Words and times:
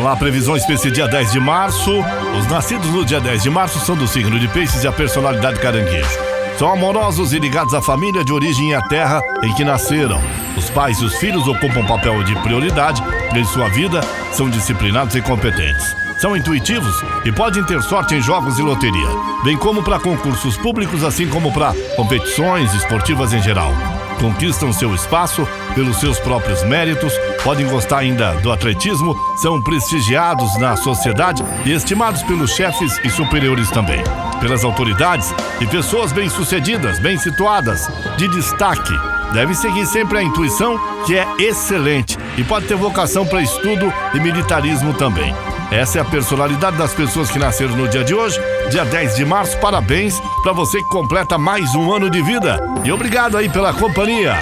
Vamos 0.00 0.12
lá, 0.12 0.16
previsões 0.16 0.64
para 0.64 0.76
esse 0.76 0.90
dia 0.90 1.06
10 1.06 1.32
de 1.32 1.38
março. 1.38 1.92
Os 2.38 2.46
nascidos 2.46 2.88
no 2.88 3.04
dia 3.04 3.20
10 3.20 3.42
de 3.42 3.50
março 3.50 3.78
são 3.80 3.94
do 3.94 4.08
signo 4.08 4.40
de 4.40 4.48
peixes 4.48 4.82
e 4.82 4.88
a 4.88 4.92
personalidade 4.92 5.60
caranguejo. 5.60 6.18
São 6.58 6.72
amorosos 6.72 7.34
e 7.34 7.38
ligados 7.38 7.74
à 7.74 7.82
família 7.82 8.24
de 8.24 8.32
origem 8.32 8.70
e 8.70 8.74
à 8.74 8.80
terra 8.80 9.20
em 9.42 9.54
que 9.54 9.62
nasceram. 9.62 10.18
Os 10.56 10.70
pais 10.70 10.96
e 11.00 11.04
os 11.04 11.16
filhos 11.16 11.46
ocupam 11.46 11.84
papel 11.84 12.24
de 12.24 12.34
prioridade 12.36 13.02
em 13.36 13.44
sua 13.44 13.68
vida, 13.68 14.00
são 14.32 14.48
disciplinados 14.48 15.14
e 15.16 15.20
competentes. 15.20 15.94
São 16.18 16.34
intuitivos 16.34 16.96
e 17.26 17.30
podem 17.30 17.62
ter 17.64 17.82
sorte 17.82 18.14
em 18.14 18.22
jogos 18.22 18.58
e 18.58 18.62
loteria, 18.62 19.08
bem 19.44 19.58
como 19.58 19.82
para 19.82 20.00
concursos 20.00 20.56
públicos, 20.56 21.04
assim 21.04 21.28
como 21.28 21.52
para 21.52 21.74
competições 21.94 22.72
esportivas 22.72 23.34
em 23.34 23.42
geral 23.42 23.99
conquistam 24.20 24.72
seu 24.72 24.94
espaço 24.94 25.48
pelos 25.74 25.98
seus 25.98 26.18
próprios 26.20 26.62
méritos, 26.62 27.12
podem 27.42 27.66
gostar 27.66 27.98
ainda 27.98 28.34
do 28.34 28.52
atletismo, 28.52 29.16
são 29.36 29.60
prestigiados 29.62 30.58
na 30.58 30.76
sociedade 30.76 31.42
e 31.64 31.72
estimados 31.72 32.22
pelos 32.22 32.52
chefes 32.52 33.00
e 33.02 33.10
superiores 33.10 33.70
também, 33.70 34.02
pelas 34.40 34.62
autoridades 34.62 35.34
e 35.60 35.66
pessoas 35.66 36.12
bem-sucedidas, 36.12 36.98
bem 36.98 37.16
situadas, 37.18 37.88
de 38.16 38.28
destaque. 38.28 38.92
Deve 39.32 39.54
seguir 39.54 39.86
sempre 39.86 40.18
a 40.18 40.22
intuição, 40.22 40.78
que 41.06 41.16
é 41.16 41.26
excelente, 41.38 42.18
e 42.36 42.44
pode 42.44 42.66
ter 42.66 42.74
vocação 42.74 43.24
para 43.24 43.40
estudo 43.40 43.92
e 44.12 44.20
militarismo 44.20 44.92
também. 44.94 45.34
Essa 45.70 45.98
é 45.98 46.00
a 46.02 46.04
personalidade 46.04 46.76
das 46.76 46.92
pessoas 46.92 47.30
que 47.30 47.38
nasceram 47.38 47.76
no 47.76 47.86
dia 47.86 48.02
de 48.02 48.12
hoje, 48.12 48.40
dia 48.70 48.84
10 48.84 49.16
de 49.16 49.24
março. 49.24 49.58
Parabéns 49.58 50.14
para 50.42 50.52
você 50.52 50.78
que 50.78 50.88
completa 50.88 51.36
mais 51.36 51.74
um 51.74 51.92
ano 51.92 52.08
de 52.08 52.22
vida. 52.22 52.58
E 52.84 52.92
obrigado 52.92 53.36
aí 53.36 53.48
pela 53.48 53.74
companhia. 53.74 54.34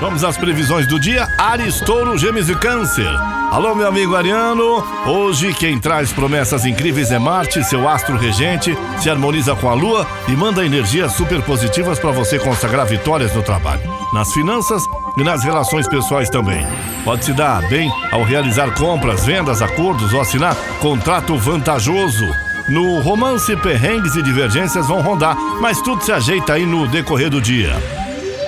Vamos 0.00 0.24
às 0.24 0.36
previsões 0.36 0.86
do 0.86 0.98
dia. 0.98 1.28
Ares, 1.38 1.80
Touro, 1.80 2.18
Gêmeos 2.18 2.50
e 2.50 2.54
Câncer. 2.56 3.08
Alô, 3.52 3.74
meu 3.74 3.86
amigo 3.86 4.16
Ariano. 4.16 4.84
Hoje 5.06 5.54
quem 5.54 5.78
traz 5.78 6.12
promessas 6.12 6.66
incríveis 6.66 7.12
é 7.12 7.18
Marte, 7.18 7.62
seu 7.62 7.88
astro 7.88 8.16
regente, 8.16 8.76
se 8.98 9.08
harmoniza 9.08 9.54
com 9.54 9.68
a 9.68 9.74
Lua 9.74 10.06
e 10.26 10.32
manda 10.32 10.66
energias 10.66 11.12
super 11.12 11.40
positivas 11.42 11.98
para 11.98 12.10
você 12.10 12.38
consagrar 12.38 12.86
vitórias 12.86 13.32
no 13.34 13.42
trabalho. 13.42 13.82
Nas 14.12 14.32
finanças, 14.32 14.82
e 15.16 15.22
nas 15.22 15.44
relações 15.44 15.86
pessoais 15.86 16.30
também. 16.30 16.66
Pode 17.04 17.24
se 17.24 17.32
dar 17.32 17.60
bem 17.68 17.90
ao 18.10 18.24
realizar 18.24 18.74
compras, 18.74 19.24
vendas, 19.24 19.62
acordos 19.62 20.12
ou 20.12 20.20
assinar 20.20 20.56
contrato 20.80 21.36
vantajoso. 21.36 22.51
No 22.68 23.00
romance, 23.00 23.56
perrengues 23.56 24.14
e 24.14 24.22
divergências 24.22 24.86
vão 24.86 25.02
rondar, 25.02 25.36
mas 25.60 25.80
tudo 25.80 26.02
se 26.02 26.12
ajeita 26.12 26.54
aí 26.54 26.64
no 26.64 26.86
decorrer 26.86 27.28
do 27.28 27.40
dia. 27.40 27.74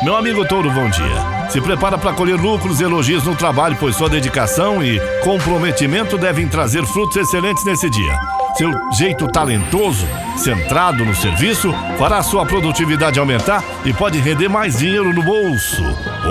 Meu 0.02 0.16
amigo 0.16 0.46
Touro, 0.46 0.70
bom 0.70 0.88
dia. 0.88 1.50
Se 1.50 1.60
prepara 1.60 1.98
para 1.98 2.12
colher 2.12 2.38
lucros 2.38 2.80
e 2.80 2.84
elogios 2.84 3.24
no 3.24 3.34
trabalho, 3.34 3.76
pois 3.78 3.96
sua 3.96 4.08
dedicação 4.08 4.82
e 4.82 5.00
comprometimento 5.22 6.16
devem 6.16 6.48
trazer 6.48 6.84
frutos 6.86 7.16
excelentes 7.16 7.64
nesse 7.64 7.88
dia. 7.90 8.16
Seu 8.56 8.70
jeito 8.92 9.26
talentoso, 9.26 10.06
centrado 10.36 11.04
no 11.04 11.14
serviço, 11.14 11.74
fará 11.98 12.22
sua 12.22 12.46
produtividade 12.46 13.18
aumentar 13.18 13.64
e 13.84 13.92
pode 13.92 14.18
render 14.18 14.48
mais 14.48 14.78
dinheiro 14.78 15.12
no 15.12 15.22
bolso. 15.22 15.82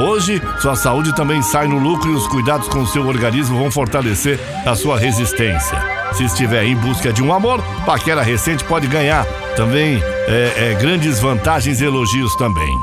Hoje, 0.07 0.41
sua 0.59 0.75
saúde 0.75 1.13
também 1.15 1.41
sai 1.41 1.67
no 1.67 1.77
lucro 1.77 2.11
e 2.11 2.15
os 2.15 2.27
cuidados 2.27 2.67
com 2.69 2.85
seu 2.85 3.05
organismo 3.05 3.59
vão 3.59 3.69
fortalecer 3.69 4.39
a 4.65 4.73
sua 4.73 4.97
resistência. 4.97 5.92
Se 6.13 6.23
estiver 6.25 6.63
em 6.63 6.75
busca 6.75 7.11
de 7.11 7.23
um 7.23 7.33
amor, 7.33 7.61
paquera 7.85 8.21
recente 8.21 8.63
pode 8.63 8.87
ganhar 8.87 9.25
também 9.55 10.01
é, 10.27 10.71
é, 10.71 10.77
grandes 10.79 11.19
vantagens 11.19 11.81
e 11.81 11.85
elogios 11.85 12.35
também. 12.35 12.77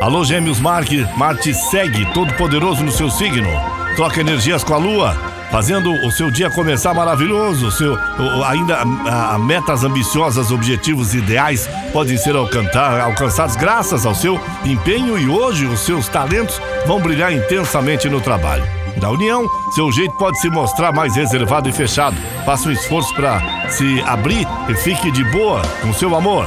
Alô, 0.00 0.22
Gêmeos 0.22 0.60
Marte, 0.60 1.06
Marte 1.16 1.54
segue 1.54 2.04
todo 2.12 2.34
poderoso 2.34 2.84
no 2.84 2.92
seu 2.92 3.10
signo. 3.10 3.48
Troca 3.96 4.20
energias 4.20 4.62
com 4.62 4.74
a 4.74 4.78
Lua 4.78 5.16
fazendo 5.50 5.90
o 6.06 6.10
seu 6.10 6.30
dia 6.30 6.50
começar 6.50 6.92
maravilhoso. 6.92 7.70
Seu, 7.70 7.98
ainda 8.44 8.78
a, 8.82 9.38
metas 9.38 9.84
ambiciosas, 9.84 10.50
objetivos 10.50 11.14
ideais 11.14 11.66
podem 11.92 12.16
ser 12.18 12.36
alcançar, 12.36 13.00
alcançados 13.00 13.56
graças 13.56 14.04
ao 14.04 14.14
seu 14.14 14.38
empenho 14.64 15.18
e 15.18 15.28
hoje 15.28 15.64
os 15.64 15.80
seus 15.80 16.08
talentos 16.08 16.60
vão 16.86 17.00
brilhar 17.00 17.32
intensamente 17.32 18.08
no 18.08 18.20
trabalho. 18.20 18.85
Da 18.96 19.10
união, 19.10 19.46
seu 19.72 19.92
jeito 19.92 20.14
pode 20.16 20.40
se 20.40 20.48
mostrar 20.48 20.92
mais 20.92 21.16
reservado 21.16 21.68
e 21.68 21.72
fechado. 21.72 22.16
Faça 22.44 22.68
um 22.68 22.72
esforço 22.72 23.14
para 23.14 23.68
se 23.68 24.00
abrir 24.02 24.46
e 24.68 24.74
fique 24.74 25.10
de 25.10 25.24
boa 25.24 25.62
com 25.82 25.92
seu 25.92 26.14
amor. 26.16 26.46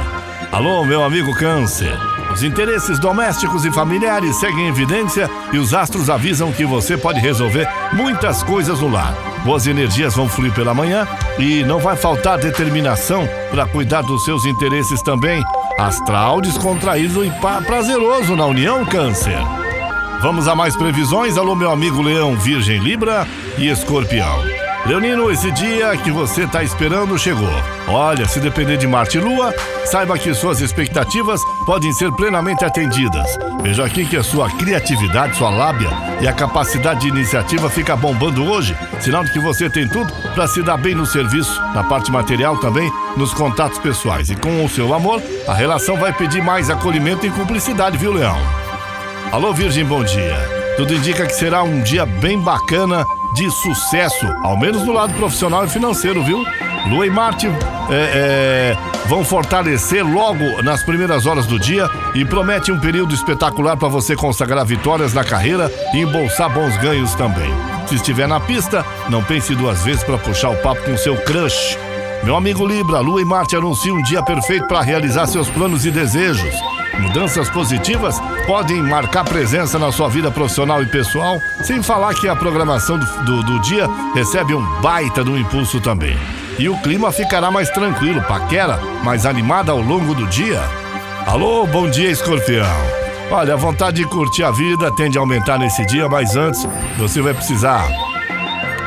Alô, 0.50 0.84
meu 0.84 1.04
amigo 1.04 1.32
Câncer. 1.34 1.96
Os 2.32 2.42
interesses 2.42 2.98
domésticos 2.98 3.64
e 3.64 3.72
familiares 3.72 4.36
seguem 4.36 4.66
em 4.66 4.68
evidência 4.68 5.28
e 5.52 5.58
os 5.58 5.74
astros 5.74 6.08
avisam 6.08 6.52
que 6.52 6.64
você 6.64 6.96
pode 6.96 7.20
resolver 7.20 7.68
muitas 7.92 8.42
coisas 8.42 8.80
no 8.80 8.88
lar. 8.88 9.14
Boas 9.44 9.66
energias 9.66 10.14
vão 10.14 10.28
fluir 10.28 10.52
pela 10.52 10.74
manhã 10.74 11.06
e 11.38 11.64
não 11.64 11.78
vai 11.78 11.96
faltar 11.96 12.38
determinação 12.38 13.28
para 13.50 13.66
cuidar 13.66 14.02
dos 14.02 14.24
seus 14.24 14.44
interesses 14.44 15.02
também. 15.02 15.42
Astral 15.78 16.40
descontraído 16.40 17.24
e 17.24 17.30
prazeroso 17.66 18.36
na 18.36 18.46
união, 18.46 18.84
Câncer. 18.84 19.59
Vamos 20.20 20.46
a 20.46 20.54
mais 20.54 20.76
previsões. 20.76 21.38
Alô, 21.38 21.54
meu 21.54 21.70
amigo 21.70 22.02
Leão, 22.02 22.36
Virgem, 22.36 22.78
Libra 22.78 23.26
e 23.56 23.68
Escorpião. 23.68 24.44
Leonino, 24.84 25.30
esse 25.30 25.50
dia 25.50 25.96
que 25.96 26.10
você 26.10 26.44
está 26.44 26.62
esperando 26.62 27.18
chegou. 27.18 27.48
Olha, 27.88 28.28
se 28.28 28.38
depender 28.38 28.76
de 28.76 28.86
Marte 28.86 29.16
e 29.16 29.20
Lua, 29.20 29.54
saiba 29.86 30.18
que 30.18 30.34
suas 30.34 30.60
expectativas 30.60 31.40
podem 31.64 31.90
ser 31.92 32.12
plenamente 32.12 32.64
atendidas. 32.66 33.26
Veja 33.62 33.84
aqui 33.84 34.04
que 34.04 34.16
a 34.16 34.22
sua 34.22 34.50
criatividade, 34.50 35.38
sua 35.38 35.50
lábia 35.50 35.90
e 36.20 36.28
a 36.28 36.32
capacidade 36.32 37.00
de 37.00 37.08
iniciativa 37.08 37.70
fica 37.70 37.96
bombando 37.96 38.44
hoje, 38.44 38.76
sinal 39.00 39.24
de 39.24 39.32
que 39.32 39.40
você 39.40 39.70
tem 39.70 39.88
tudo 39.88 40.12
para 40.34 40.46
se 40.46 40.62
dar 40.62 40.76
bem 40.76 40.94
no 40.94 41.06
serviço, 41.06 41.60
na 41.74 41.84
parte 41.84 42.12
material 42.12 42.58
também, 42.58 42.92
nos 43.16 43.32
contatos 43.32 43.78
pessoais. 43.78 44.28
E 44.28 44.36
com 44.36 44.64
o 44.64 44.68
seu 44.68 44.92
amor, 44.92 45.22
a 45.48 45.54
relação 45.54 45.96
vai 45.96 46.12
pedir 46.12 46.42
mais 46.42 46.68
acolhimento 46.68 47.26
e 47.26 47.30
cumplicidade, 47.30 47.96
viu, 47.96 48.12
Leão? 48.12 48.59
Alô, 49.32 49.54
Virgem, 49.54 49.84
bom 49.84 50.02
dia. 50.02 50.36
Tudo 50.76 50.92
indica 50.92 51.24
que 51.24 51.32
será 51.32 51.62
um 51.62 51.80
dia 51.82 52.04
bem 52.04 52.36
bacana 52.40 53.06
de 53.32 53.48
sucesso, 53.48 54.26
ao 54.42 54.58
menos 54.58 54.84
no 54.84 54.92
lado 54.92 55.14
profissional 55.14 55.64
e 55.64 55.68
financeiro, 55.68 56.20
viu? 56.24 56.44
Lua 56.88 57.06
e 57.06 57.10
Marte 57.10 57.46
é, 57.46 57.52
é, 57.92 58.76
vão 59.06 59.24
fortalecer 59.24 60.04
logo 60.04 60.60
nas 60.64 60.82
primeiras 60.82 61.26
horas 61.26 61.46
do 61.46 61.60
dia 61.60 61.88
e 62.12 62.24
promete 62.24 62.72
um 62.72 62.80
período 62.80 63.14
espetacular 63.14 63.76
para 63.76 63.86
você 63.86 64.16
consagrar 64.16 64.66
vitórias 64.66 65.14
na 65.14 65.22
carreira 65.22 65.70
e 65.94 65.98
embolsar 65.98 66.52
bons 66.52 66.76
ganhos 66.78 67.14
também. 67.14 67.52
Se 67.86 67.94
estiver 67.94 68.26
na 68.26 68.40
pista, 68.40 68.84
não 69.08 69.22
pense 69.22 69.54
duas 69.54 69.84
vezes 69.84 70.02
para 70.02 70.18
puxar 70.18 70.50
o 70.50 70.56
papo 70.56 70.82
com 70.82 70.96
seu 70.96 71.16
crush. 71.22 71.78
Meu 72.24 72.34
amigo 72.34 72.66
Libra, 72.66 72.98
Lua 72.98 73.22
e 73.22 73.24
Marte 73.24 73.54
anunciam 73.54 73.96
um 73.96 74.02
dia 74.02 74.24
perfeito 74.24 74.66
para 74.66 74.80
realizar 74.80 75.28
seus 75.28 75.48
planos 75.48 75.86
e 75.86 75.90
desejos. 75.92 76.79
Mudanças 77.00 77.48
positivas 77.48 78.20
podem 78.46 78.82
marcar 78.82 79.24
presença 79.24 79.78
na 79.78 79.90
sua 79.90 80.08
vida 80.08 80.30
profissional 80.30 80.82
e 80.82 80.86
pessoal, 80.86 81.40
sem 81.62 81.82
falar 81.82 82.14
que 82.14 82.28
a 82.28 82.36
programação 82.36 82.98
do, 82.98 83.24
do, 83.24 83.42
do 83.42 83.60
dia 83.60 83.88
recebe 84.14 84.54
um 84.54 84.80
baita 84.80 85.24
do 85.24 85.38
impulso 85.38 85.80
também. 85.80 86.16
E 86.58 86.68
o 86.68 86.76
clima 86.82 87.10
ficará 87.10 87.50
mais 87.50 87.70
tranquilo, 87.70 88.22
paquera, 88.22 88.78
mais 89.02 89.24
animada 89.24 89.72
ao 89.72 89.80
longo 89.80 90.14
do 90.14 90.26
dia. 90.26 90.60
Alô, 91.26 91.66
bom 91.66 91.88
dia, 91.88 92.10
escorpião. 92.10 92.66
Olha, 93.30 93.54
a 93.54 93.56
vontade 93.56 93.96
de 93.96 94.04
curtir 94.04 94.42
a 94.42 94.50
vida 94.50 94.94
tende 94.94 95.16
a 95.16 95.20
aumentar 95.22 95.58
nesse 95.58 95.86
dia, 95.86 96.08
mas 96.08 96.36
antes 96.36 96.68
você 96.98 97.22
vai 97.22 97.32
precisar 97.32 97.88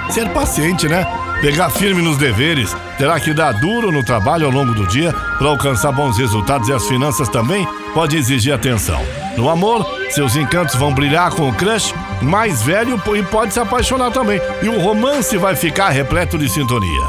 ser 0.10 0.30
paciente, 0.30 0.88
né? 0.88 1.08
Pegar 1.44 1.70
firme 1.70 2.02
nos 2.02 2.18
deveres, 2.18 2.74
terá 2.98 3.20
que 3.20 3.34
dar 3.34 3.52
duro 3.52 3.92
no 3.92 4.02
trabalho 4.02 4.46
ao 4.46 4.52
longo 4.52 4.74
do 4.74 4.88
dia 4.88 5.12
para 5.12 5.50
alcançar 5.50 5.92
bons 5.92 6.18
resultados 6.18 6.70
e 6.70 6.72
as 6.72 6.88
finanças 6.88 7.28
também 7.28 7.68
pode 7.94 8.16
exigir 8.16 8.54
atenção. 8.54 9.06
No 9.36 9.50
amor, 9.50 9.86
seus 10.10 10.38
encantos 10.38 10.76
vão 10.76 10.94
brilhar 10.94 11.32
com 11.32 11.50
o 11.50 11.54
crush 11.54 11.94
mais 12.22 12.62
velho 12.62 12.98
e 13.14 13.24
pode 13.24 13.54
se 13.54 13.60
apaixonar 13.60 14.12
também. 14.12 14.40
E 14.62 14.70
o 14.70 14.80
romance 14.80 15.36
vai 15.36 15.54
ficar 15.54 15.90
repleto 15.90 16.38
de 16.38 16.48
sintonia. 16.48 17.08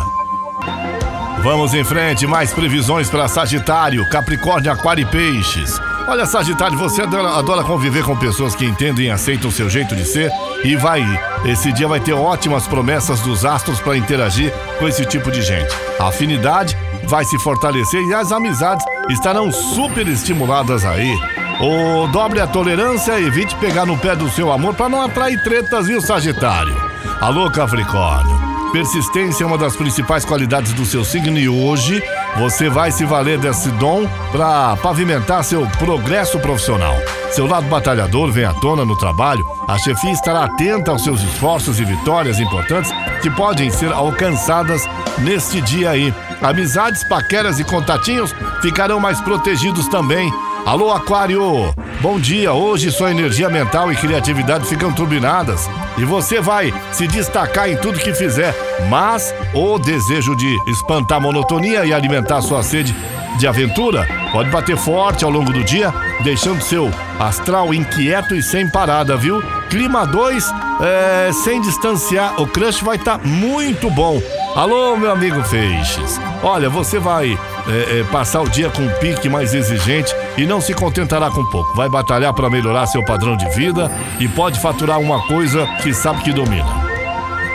Vamos 1.44 1.72
em 1.72 1.84
frente, 1.84 2.26
mais 2.26 2.52
previsões 2.52 3.08
para 3.08 3.28
Sagitário, 3.28 4.04
Capricórnio, 4.08 4.72
Aquário 4.72 5.02
e 5.02 5.06
Peixes. 5.06 5.80
Olha, 6.06 6.26
Sagitário, 6.26 6.76
você 6.76 7.00
adora, 7.00 7.30
adora, 7.30 7.64
conviver 7.64 8.04
com 8.04 8.14
pessoas 8.14 8.54
que 8.54 8.64
entendem 8.64 9.06
e 9.06 9.10
aceitam 9.10 9.48
o 9.48 9.52
seu 9.52 9.70
jeito 9.70 9.96
de 9.96 10.04
ser 10.04 10.30
e 10.62 10.76
vai. 10.76 11.02
Esse 11.46 11.72
dia 11.72 11.88
vai 11.88 11.98
ter 11.98 12.12
ótimas 12.12 12.68
promessas 12.68 13.20
dos 13.20 13.44
astros 13.44 13.80
para 13.80 13.96
interagir 13.96 14.52
com 14.78 14.86
esse 14.86 15.06
tipo 15.06 15.30
de 15.30 15.40
gente. 15.40 15.74
A 15.98 16.08
afinidade 16.08 16.76
vai 17.06 17.24
se 17.24 17.38
fortalecer 17.38 18.02
e 18.02 18.12
as 18.12 18.32
amizades 18.32 18.84
estarão 19.08 19.50
super 19.50 20.06
estimuladas 20.06 20.84
aí. 20.84 21.16
O 21.60 22.06
dobre 22.08 22.40
a 22.40 22.46
tolerância, 22.46 23.18
evite 23.18 23.54
pegar 23.56 23.86
no 23.86 23.96
pé 23.96 24.14
do 24.14 24.28
seu 24.28 24.52
amor 24.52 24.74
para 24.74 24.90
não 24.90 25.00
atrair 25.00 25.42
tretas, 25.42 25.86
viu, 25.86 26.02
Sagitário? 26.02 26.76
Alô, 27.18 27.50
Capricórnio. 27.50 28.44
Persistência 28.72 29.44
é 29.44 29.46
uma 29.46 29.56
das 29.56 29.76
principais 29.76 30.24
qualidades 30.24 30.72
do 30.72 30.84
seu 30.84 31.04
signo 31.04 31.38
e 31.38 31.48
hoje 31.48 32.02
você 32.36 32.68
vai 32.68 32.90
se 32.90 33.04
valer 33.04 33.38
desse 33.38 33.70
dom 33.72 34.08
para 34.32 34.76
pavimentar 34.76 35.44
seu 35.44 35.66
progresso 35.78 36.38
profissional. 36.40 36.94
Seu 37.30 37.46
lado 37.46 37.66
batalhador 37.68 38.30
vem 38.30 38.44
à 38.44 38.52
tona 38.54 38.84
no 38.84 38.96
trabalho, 38.96 39.44
a 39.66 39.78
chefia 39.78 40.12
estará 40.12 40.44
atenta 40.44 40.90
aos 40.90 41.02
seus 41.02 41.20
esforços 41.22 41.80
e 41.80 41.84
vitórias 41.84 42.38
importantes 42.38 42.92
que 43.22 43.30
podem 43.30 43.70
ser 43.70 43.92
alcançadas 43.92 44.82
neste 45.18 45.60
dia 45.60 45.90
aí. 45.90 46.14
Amizades, 46.42 47.04
paqueras 47.04 47.58
e 47.58 47.64
contatinhos 47.64 48.34
ficarão 48.60 49.00
mais 49.00 49.20
protegidos 49.20 49.88
também. 49.88 50.32
Alô, 50.66 50.92
Aquário! 50.92 51.74
Bom 52.04 52.20
dia! 52.20 52.52
Hoje 52.52 52.92
sua 52.92 53.10
energia 53.10 53.48
mental 53.48 53.90
e 53.90 53.96
criatividade 53.96 54.66
ficam 54.66 54.92
turbinadas 54.92 55.70
e 55.96 56.04
você 56.04 56.38
vai 56.38 56.70
se 56.92 57.06
destacar 57.06 57.70
em 57.70 57.78
tudo 57.78 57.98
que 57.98 58.12
fizer. 58.12 58.54
Mas 58.90 59.34
o 59.54 59.78
desejo 59.78 60.36
de 60.36 60.54
espantar 60.66 61.16
a 61.16 61.20
monotonia 61.22 61.86
e 61.86 61.94
alimentar 61.94 62.42
sua 62.42 62.62
sede 62.62 62.94
de 63.38 63.46
aventura 63.46 64.06
pode 64.32 64.50
bater 64.50 64.76
forte 64.76 65.24
ao 65.24 65.30
longo 65.30 65.50
do 65.50 65.64
dia, 65.64 65.94
deixando 66.22 66.60
seu 66.60 66.90
astral 67.18 67.72
inquieto 67.72 68.34
e 68.34 68.42
sem 68.42 68.68
parada, 68.68 69.16
viu? 69.16 69.42
Clima 69.70 70.06
2, 70.06 70.44
é, 70.82 71.30
sem 71.32 71.58
distanciar, 71.62 72.38
o 72.38 72.46
crush 72.46 72.82
vai 72.82 72.96
estar 72.96 73.16
tá 73.16 73.26
muito 73.26 73.88
bom. 73.88 74.20
Alô, 74.54 74.94
meu 74.94 75.10
amigo 75.10 75.42
Feixes. 75.42 76.20
Olha, 76.42 76.68
você 76.68 76.98
vai 76.98 77.38
é, 77.68 78.00
é, 78.00 78.04
passar 78.04 78.42
o 78.42 78.48
dia 78.48 78.70
com 78.70 78.82
um 78.82 78.90
pique 78.98 79.28
mais 79.28 79.54
exigente 79.54 80.14
e 80.36 80.46
não 80.46 80.60
se 80.60 80.74
contentará 80.74 81.30
com 81.30 81.44
pouco. 81.46 81.74
Vai 81.74 81.88
batalhar 81.88 82.32
para 82.32 82.50
melhorar 82.50 82.86
seu 82.86 83.04
padrão 83.04 83.36
de 83.36 83.48
vida 83.50 83.90
e 84.20 84.28
pode 84.28 84.60
faturar 84.60 85.00
uma 85.00 85.26
coisa 85.26 85.66
que 85.82 85.92
sabe 85.92 86.22
que 86.22 86.32
domina. 86.32 86.84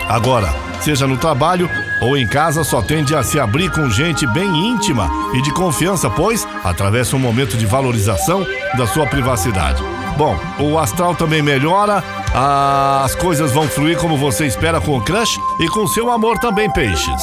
Agora, 0.07 0.53
seja 0.81 1.05
no 1.05 1.17
trabalho 1.17 1.69
ou 2.01 2.17
em 2.17 2.27
casa, 2.27 2.63
só 2.63 2.81
tende 2.81 3.13
a 3.15 3.21
se 3.21 3.39
abrir 3.39 3.69
com 3.71 3.89
gente 3.89 4.25
bem 4.27 4.47
íntima 4.47 5.09
e 5.33 5.41
de 5.41 5.51
confiança, 5.51 6.09
pois 6.09 6.47
atravessa 6.63 7.15
um 7.15 7.19
momento 7.19 7.57
de 7.57 7.65
valorização 7.65 8.45
da 8.77 8.87
sua 8.87 9.05
privacidade. 9.05 9.83
Bom, 10.17 10.37
o 10.59 10.77
astral 10.77 11.15
também 11.15 11.41
melhora, 11.41 12.03
as 12.33 13.15
coisas 13.15 13.51
vão 13.51 13.67
fluir 13.67 13.97
como 13.97 14.17
você 14.17 14.45
espera 14.45 14.79
com 14.79 14.97
o 14.97 15.01
crush 15.03 15.39
e 15.59 15.67
com 15.67 15.87
seu 15.87 16.09
amor 16.11 16.37
também, 16.39 16.71
peixes. 16.71 17.21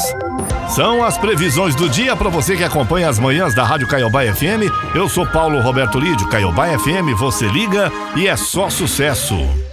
São 0.68 1.04
as 1.04 1.16
previsões 1.16 1.74
do 1.74 1.88
dia 1.88 2.16
para 2.16 2.28
você 2.28 2.56
que 2.56 2.64
acompanha 2.64 3.08
as 3.08 3.18
manhãs 3.18 3.54
da 3.54 3.64
Rádio 3.64 3.88
Caiobá 3.88 4.22
FM. 4.22 4.70
Eu 4.94 5.08
sou 5.08 5.26
Paulo 5.26 5.60
Roberto 5.60 5.98
Lídio, 5.98 6.28
Caiobá 6.28 6.66
FM, 6.78 7.16
você 7.16 7.46
liga 7.46 7.90
e 8.16 8.26
é 8.26 8.36
só 8.36 8.68
sucesso. 8.68 9.65